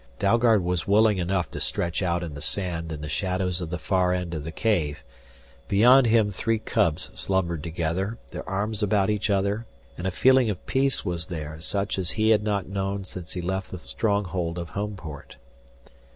[0.17, 3.77] Dalgard was willing enough to stretch out in the sand in the shadows of the
[3.77, 5.03] far end of the cave.
[5.67, 9.67] Beyond him three cubs slumbered together, their arms about each other,
[9.99, 13.41] and a feeling of peace was there such as he had not known since he
[13.43, 15.35] left the stronghold of Homeport.